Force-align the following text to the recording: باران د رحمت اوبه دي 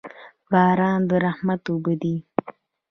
باران 0.51 1.01
د 1.09 1.11
رحمت 1.25 1.61
اوبه 1.71 1.93
دي 2.01 2.15